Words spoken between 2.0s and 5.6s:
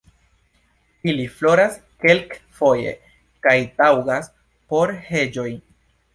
kelkfoje kaj taŭgas por heĝoj.